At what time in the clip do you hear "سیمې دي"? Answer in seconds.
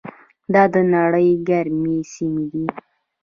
2.13-2.65